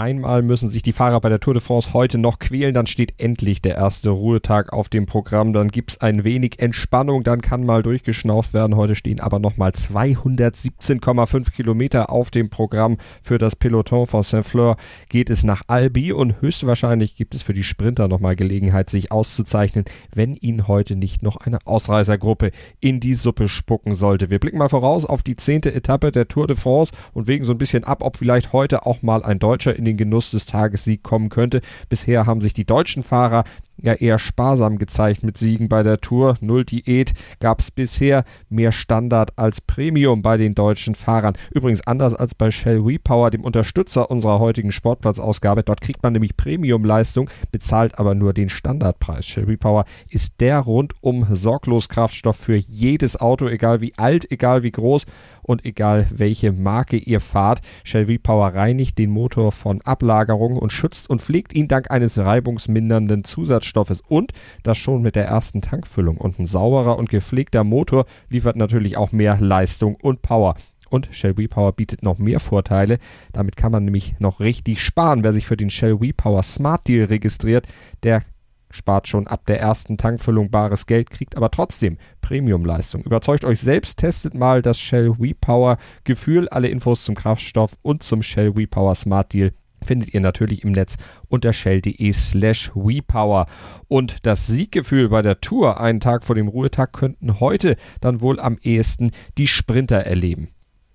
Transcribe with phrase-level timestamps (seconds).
[0.00, 3.12] Einmal müssen sich die Fahrer bei der Tour de France heute noch quälen, dann steht
[3.18, 7.66] endlich der erste Ruhetag auf dem Programm, dann gibt es ein wenig Entspannung, dann kann
[7.66, 8.76] mal durchgeschnauft werden.
[8.76, 14.76] Heute stehen aber nochmal 217,5 Kilometer auf dem Programm für das Peloton von Saint-Fleur.
[15.10, 19.84] Geht es nach Albi und höchstwahrscheinlich gibt es für die Sprinter nochmal Gelegenheit, sich auszuzeichnen,
[20.14, 24.30] wenn ihnen heute nicht noch eine Ausreißergruppe in die Suppe spucken sollte.
[24.30, 27.52] Wir blicken mal voraus auf die zehnte Etappe der Tour de France und wägen so
[27.52, 31.02] ein bisschen ab, ob vielleicht heute auch mal ein Deutscher in den Genuss des Tagessieg
[31.02, 31.60] kommen könnte.
[31.88, 33.44] Bisher haben sich die deutschen Fahrer
[33.82, 36.36] ja eher sparsam gezeigt mit Siegen bei der Tour.
[36.40, 41.34] Null Diät gab es bisher, mehr Standard als Premium bei den deutschen Fahrern.
[41.52, 45.62] Übrigens anders als bei Shell WePower, dem Unterstützer unserer heutigen Sportplatzausgabe.
[45.62, 49.26] Dort kriegt man nämlich Premium-Leistung, bezahlt aber nur den Standardpreis.
[49.26, 54.70] Shell WePower ist der rundum sorglos Kraftstoff für jedes Auto, egal wie alt, egal wie
[54.70, 55.06] groß
[55.42, 57.60] und egal welche Marke ihr fahrt.
[57.84, 63.24] Shell V-Power reinigt den Motor von Ablagerungen und schützt und pflegt ihn dank eines reibungsmindernden
[63.24, 63.69] Zusatzstoffes
[64.08, 64.32] und
[64.62, 66.16] das schon mit der ersten Tankfüllung.
[66.16, 70.54] Und ein sauberer und gepflegter Motor liefert natürlich auch mehr Leistung und Power.
[70.90, 72.98] Und Shell V-Power bietet noch mehr Vorteile.
[73.32, 75.22] Damit kann man nämlich noch richtig sparen.
[75.22, 77.66] Wer sich für den Shell V-Power Smart Deal registriert,
[78.02, 78.22] der
[78.70, 83.02] spart schon ab der ersten Tankfüllung bares Geld, kriegt aber trotzdem Premiumleistung.
[83.02, 86.48] Überzeugt euch selbst, testet mal das Shell WePower Gefühl.
[86.48, 89.52] Alle Infos zum Kraftstoff und zum Shell WePower Smart Deal
[89.84, 90.96] findet ihr natürlich im Netz
[91.28, 93.46] unter shell.de slash WePower.
[93.88, 98.40] Und das Sieggefühl bei der Tour einen Tag vor dem Ruhetag könnten heute dann wohl
[98.40, 100.48] am ehesten die Sprinter erleben.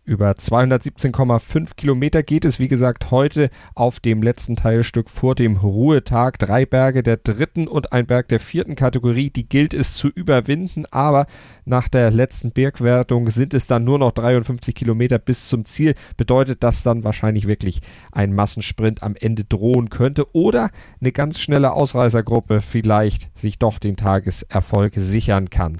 [0.07, 6.37] Über 217,5 Kilometer geht es, wie gesagt, heute auf dem letzten Teilstück vor dem Ruhetag.
[6.37, 10.85] Drei Berge der dritten und ein Berg der vierten Kategorie, die gilt es zu überwinden,
[10.91, 11.25] aber
[11.65, 15.95] nach der letzten Bergwertung sind es dann nur noch 53 Kilometer bis zum Ziel.
[16.17, 20.69] Bedeutet, dass dann wahrscheinlich wirklich ein Massensprint am Ende drohen könnte oder
[21.01, 25.79] eine ganz schnelle Ausreißergruppe vielleicht sich doch den Tageserfolg sichern kann.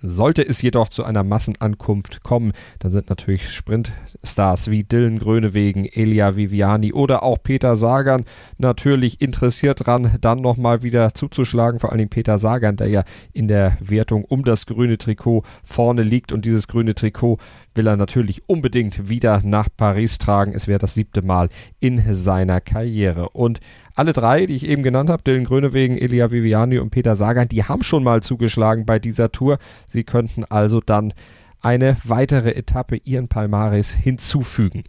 [0.00, 6.36] Sollte es jedoch zu einer Massenankunft kommen, dann sind natürlich Sprintstars wie Dylan Grönewegen, Elia
[6.36, 8.24] Viviani oder auch Peter Sagan
[8.58, 11.80] natürlich interessiert dran, dann nochmal wieder zuzuschlagen.
[11.80, 16.32] Vor allem Peter Sagan, der ja in der Wertung um das grüne Trikot vorne liegt
[16.32, 17.38] und dieses grüne Trikot
[17.78, 20.52] will er natürlich unbedingt wieder nach Paris tragen.
[20.52, 21.48] Es wäre das siebte Mal
[21.80, 23.30] in seiner Karriere.
[23.30, 23.60] Und
[23.94, 27.64] alle drei, die ich eben genannt habe, Dylan Grönewegen, Elia Viviani und Peter Sagan, die
[27.64, 29.56] haben schon mal zugeschlagen bei dieser Tour.
[29.86, 31.14] Sie könnten also dann
[31.60, 34.84] eine weitere Etappe ihren Palmares hinzufügen.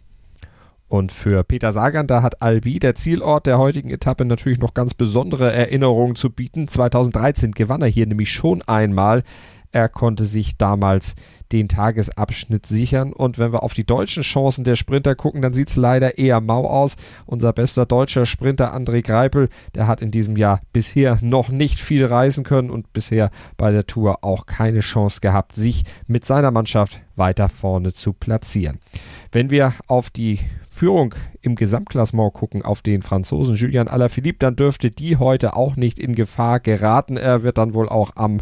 [0.88, 4.92] Und für Peter Sagan, da hat Albi, der Zielort der heutigen Etappe, natürlich noch ganz
[4.92, 6.66] besondere Erinnerungen zu bieten.
[6.66, 9.22] 2013 gewann er hier nämlich schon einmal.
[9.72, 11.14] Er konnte sich damals
[11.52, 13.12] den Tagesabschnitt sichern.
[13.12, 16.40] Und wenn wir auf die deutschen Chancen der Sprinter gucken, dann sieht es leider eher
[16.40, 16.96] mau aus.
[17.26, 22.04] Unser bester deutscher Sprinter André Greipel, der hat in diesem Jahr bisher noch nicht viel
[22.04, 27.00] reisen können und bisher bei der Tour auch keine Chance gehabt, sich mit seiner Mannschaft
[27.16, 28.80] weiter vorne zu platzieren.
[29.32, 34.90] Wenn wir auf die Führung im Gesamtklassement gucken auf den Franzosen Julian Alaphilippe, dann dürfte
[34.90, 37.16] die heute auch nicht in Gefahr geraten.
[37.16, 38.38] Er wird dann wohl auch am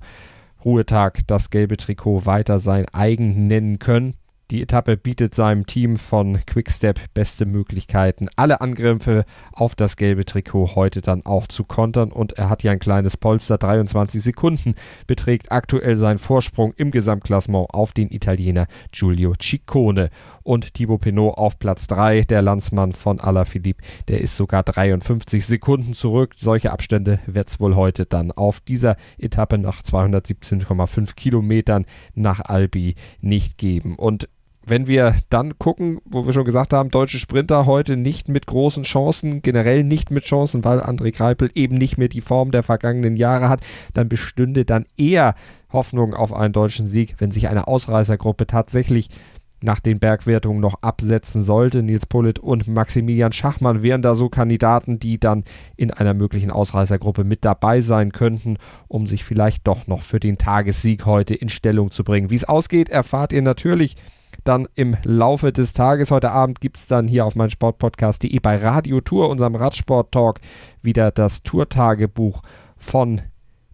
[0.69, 4.17] Ruhetag das gelbe Trikot weiter sein eigen nennen können.
[4.51, 10.75] Die Etappe bietet seinem Team von Quickstep beste Möglichkeiten, alle Angriffe auf das gelbe Trikot
[10.75, 12.11] heute dann auch zu kontern.
[12.11, 14.75] Und er hat ja ein kleines Polster, 23 Sekunden,
[15.07, 20.09] beträgt aktuell sein Vorsprung im Gesamtklassement auf den Italiener Giulio Ciccone.
[20.45, 25.93] Und Thibaut Pinot auf Platz 3, der Landsmann von Alaphilippe, der ist sogar 53 Sekunden
[25.93, 26.33] zurück.
[26.37, 32.95] Solche Abstände wird es wohl heute dann auf dieser Etappe nach 217,5 Kilometern nach Albi
[33.21, 33.97] nicht geben.
[33.97, 34.27] Und
[34.71, 38.83] wenn wir dann gucken, wo wir schon gesagt haben, deutsche Sprinter heute nicht mit großen
[38.83, 43.17] Chancen, generell nicht mit Chancen, weil André Greipel eben nicht mehr die Form der vergangenen
[43.17, 43.61] Jahre hat,
[43.95, 45.35] dann bestünde dann eher
[45.73, 49.09] Hoffnung auf einen deutschen Sieg, wenn sich eine Ausreißergruppe tatsächlich
[49.63, 51.83] nach den Bergwertungen noch absetzen sollte.
[51.83, 55.45] Nils Pullet und Maximilian Schachmann wären da so Kandidaten, die dann
[55.77, 60.39] in einer möglichen Ausreißergruppe mit dabei sein könnten, um sich vielleicht doch noch für den
[60.39, 62.31] Tagessieg heute in Stellung zu bringen.
[62.31, 63.97] Wie es ausgeht, erfahrt ihr natürlich
[64.45, 66.11] dann im Laufe des Tages.
[66.11, 70.41] Heute Abend gibt es dann hier auf mein Sportpodcast.de bei Radio Tour, unserem Radsport-Talk,
[70.81, 72.43] wieder das Tourtagebuch
[72.77, 73.21] von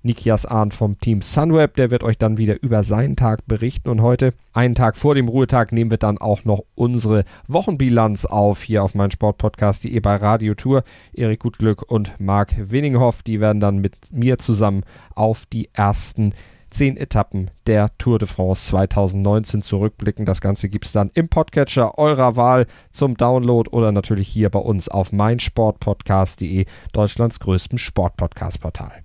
[0.05, 1.75] Nikias Ahn vom Team Sunweb.
[1.77, 3.89] Der wird euch dann wieder über seinen Tag berichten.
[3.89, 8.63] Und heute, einen Tag vor dem Ruhetag, nehmen wir dann auch noch unsere Wochenbilanz auf
[8.63, 10.83] hier auf meinem Sportpodcast.de bei Radio Tour.
[11.15, 14.85] Erik Gutglück und Marc Winninghoff, die werden dann mit mir zusammen
[15.15, 16.35] auf die ersten
[16.75, 20.27] zehn Etappen der Tour de France 2019 zurückblicken.
[20.27, 24.59] Das Ganze gibt es dann im Podcatcher eurer Wahl zum Download oder natürlich hier bei
[24.59, 29.05] uns auf meinsportpodcast.de, Deutschlands größtem Sportpodcast-Portal.